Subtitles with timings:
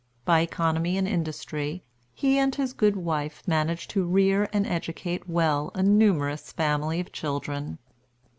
[0.25, 5.69] By economy and industry, he and his good wife managed to rear and educate well
[5.75, 7.77] a numerous family of children.